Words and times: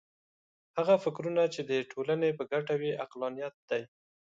هغه 0.77 0.95
فکرونه 1.03 1.43
چې 1.53 1.61
د 1.69 1.71
ټولنې 1.91 2.29
په 2.37 2.43
ګټه 2.51 2.73
وي 2.81 2.91
عقلانیت 3.03 3.55
دی. 3.69 3.83